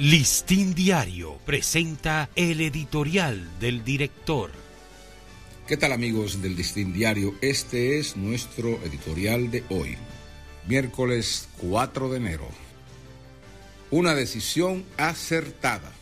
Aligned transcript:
Listín 0.00 0.74
Diario 0.74 1.36
presenta 1.44 2.30
el 2.34 2.62
editorial 2.62 3.46
del 3.60 3.84
director. 3.84 4.50
¿Qué 5.68 5.76
tal 5.76 5.92
amigos 5.92 6.40
del 6.40 6.56
Listín 6.56 6.94
Diario? 6.94 7.34
Este 7.42 7.98
es 7.98 8.16
nuestro 8.16 8.82
editorial 8.82 9.50
de 9.50 9.62
hoy, 9.68 9.98
miércoles 10.66 11.50
4 11.58 12.08
de 12.08 12.16
enero. 12.16 12.48
Una 13.90 14.14
decisión 14.14 14.86
acertada. 14.96 15.92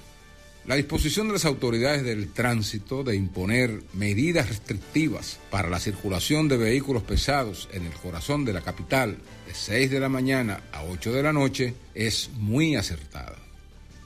La 0.65 0.77
disposición 0.77 1.27
de 1.27 1.33
las 1.33 1.45
autoridades 1.45 2.05
del 2.05 2.33
tránsito 2.33 3.03
de 3.03 3.17
imponer 3.17 3.83
medidas 3.95 4.49
restrictivas 4.49 5.41
para 5.51 5.71
la 5.71 5.80
circulación 5.80 6.46
de 6.46 6.57
vehículos 6.57 7.03
pesados 7.03 7.69
en 7.73 7.85
el 7.85 7.95
corazón 7.95 8.45
de 8.45 8.53
la 8.53 8.61
capital 8.61 9.19
de 9.49 9.55
6 9.55 9.91
de 9.91 9.99
la 9.99 10.09
mañana 10.09 10.62
a 10.71 10.85
8 10.85 11.12
de 11.12 11.23
la 11.25 11.33
noche 11.33 11.75
es 11.96 12.30
muy 12.37 12.77
acertada. 12.77 13.48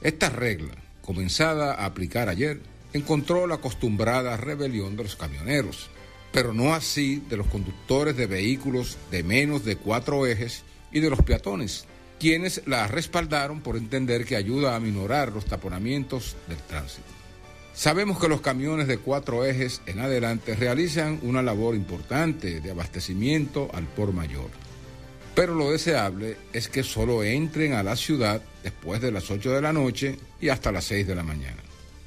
Esta 0.03 0.31
regla, 0.31 0.73
comenzada 1.01 1.75
a 1.75 1.87
aplicar 1.87 2.29
ayer, 2.29 2.61
encontró 2.93 3.47
la 3.47 3.57
acostumbrada 3.57 4.37
rebelión 4.37 4.97
de 4.97 5.05
los 5.05 5.15
camioneros, 5.15 5.91
pero 6.33 6.53
no 6.53 6.75
así 6.75 7.23
de 7.29 7.37
los 7.37 7.47
conductores 7.47 8.17
de 8.17 8.27
vehículos 8.27 8.99
de 9.13 9.23
menos 9.23 9.65
de 9.65 9.77
cuatro 9.77 10.27
ejes 10.27 10.65
y 10.91 10.99
de 10.99 11.09
los 11.09 11.23
peatones, 11.23 11.85
quienes 12.19 12.63
la 12.67 12.89
respaldaron 12.89 13.61
por 13.61 13.77
entender 13.77 14.25
que 14.25 14.35
ayuda 14.35 14.75
a 14.75 14.81
minorar 14.81 15.31
los 15.31 15.45
taponamientos 15.45 16.35
del 16.49 16.59
tránsito. 16.59 17.07
Sabemos 17.73 18.19
que 18.19 18.29
los 18.29 18.41
camiones 18.41 18.89
de 18.89 18.99
cuatro 18.99 19.45
ejes 19.45 19.83
en 19.87 20.01
adelante 20.01 20.57
realizan 20.57 21.21
una 21.23 21.43
labor 21.43 21.77
importante 21.77 22.61
de 22.61 22.71
abastecimiento 22.73 23.71
al 23.73 23.85
por 23.85 24.13
mayor 24.13 24.51
pero 25.35 25.55
lo 25.55 25.71
deseable 25.71 26.37
es 26.53 26.69
que 26.69 26.83
solo 26.83 27.23
entren 27.25 27.73
a 27.73 27.83
la 27.83 27.97
ciudad 27.97 28.43
después 28.63 29.01
de 29.01 29.13
las 29.13 29.31
8 29.31 29.51
de 29.51 29.63
la 29.63 29.73
noche 29.73 30.17
y 30.41 30.49
hasta 30.49 30.73
las 30.73 30.85
6 30.85 31.07
de 31.07 31.15
la 31.15 31.23
mañana. 31.23 31.63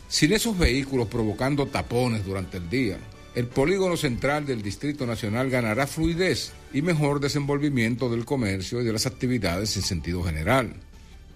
Sin 0.07 0.33
esos 0.33 0.57
vehículos 0.57 1.07
provocando 1.07 1.65
tapones 1.65 2.25
durante 2.25 2.57
el 2.57 2.69
día, 2.69 2.97
el 3.33 3.47
polígono 3.47 3.97
central 3.97 4.45
del 4.45 4.61
Distrito 4.61 5.05
Nacional 5.05 5.49
ganará 5.49 5.87
fluidez 5.87 6.53
y 6.73 6.81
mejor 6.81 7.19
desenvolvimiento 7.19 8.09
del 8.09 8.23
comercio 8.23 8.81
y 8.81 8.85
de 8.85 8.93
las 8.93 9.05
actividades 9.05 9.75
en 9.75 9.83
sentido 9.83 10.23
general. 10.23 10.73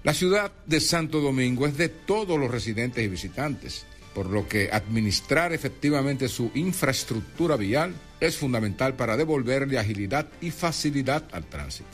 La 0.03 0.13
ciudad 0.13 0.51
de 0.65 0.79
Santo 0.79 1.19
Domingo 1.19 1.67
es 1.67 1.75
de 1.75 1.89
todos 1.89 2.39
los 2.39 2.49
residentes 2.49 3.03
y 3.03 3.09
visitantes, 3.09 3.85
por 4.13 4.27
lo 4.27 4.47
que 4.47 4.69
administrar 4.71 5.53
efectivamente 5.53 6.27
su 6.27 6.51
infraestructura 6.55 7.55
vial 7.55 7.93
es 8.19 8.37
fundamental 8.37 8.95
para 8.95 9.17
devolverle 9.17 9.77
agilidad 9.79 10.27
y 10.41 10.51
facilidad 10.51 11.23
al 11.31 11.45
tránsito. 11.45 11.89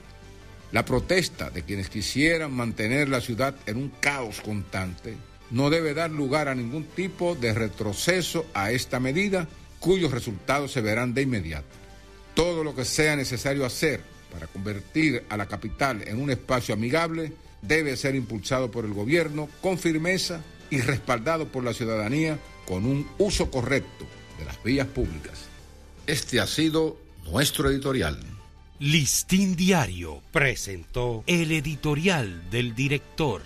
La 0.71 0.85
protesta 0.85 1.49
de 1.49 1.63
quienes 1.63 1.89
quisieran 1.89 2.51
mantener 2.51 3.09
la 3.09 3.21
ciudad 3.21 3.55
en 3.65 3.77
un 3.77 3.89
caos 3.99 4.41
constante 4.41 5.15
no 5.51 5.69
debe 5.69 5.93
dar 5.93 6.11
lugar 6.11 6.47
a 6.47 6.55
ningún 6.55 6.85
tipo 6.85 7.35
de 7.35 7.53
retroceso 7.53 8.45
a 8.53 8.71
esta 8.71 8.99
medida 8.99 9.47
cuyos 9.79 10.11
resultados 10.11 10.71
se 10.71 10.81
verán 10.81 11.13
de 11.13 11.21
inmediato. 11.21 11.67
Todo 12.33 12.63
lo 12.63 12.75
que 12.75 12.85
sea 12.85 13.15
necesario 13.15 13.65
hacer 13.65 14.01
para 14.31 14.47
convertir 14.47 15.23
a 15.29 15.37
la 15.37 15.45
capital 15.45 16.01
en 16.07 16.19
un 16.19 16.31
espacio 16.31 16.73
amigable 16.73 17.31
debe 17.61 17.95
ser 17.95 18.15
impulsado 18.15 18.69
por 18.69 18.85
el 18.85 18.93
gobierno 18.93 19.47
con 19.61 19.77
firmeza 19.77 20.43
y 20.75 20.81
respaldado 20.81 21.47
por 21.47 21.63
la 21.63 21.73
ciudadanía 21.73 22.37
con 22.67 22.85
un 22.85 23.07
uso 23.17 23.49
correcto 23.49 24.05
de 24.37 24.45
las 24.45 24.61
vías 24.61 24.87
públicas. 24.87 25.45
Este 26.05 26.39
ha 26.39 26.47
sido 26.47 26.97
nuestro 27.31 27.69
editorial. 27.69 28.19
Listín 28.79 29.55
Diario 29.55 30.21
presentó 30.33 31.23
el 31.27 31.53
editorial 31.53 32.49
del 32.49 32.75
director. 32.75 33.41